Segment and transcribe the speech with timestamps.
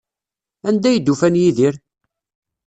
[0.67, 1.75] Anda ay d-ufan Yidir?